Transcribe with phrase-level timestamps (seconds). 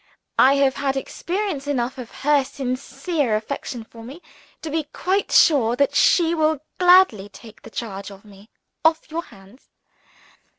[0.39, 4.19] I have had experience enough of her sincere affection for me
[4.63, 8.49] to be quite sure that she will gladly take the charge of me
[8.83, 9.69] off your hands.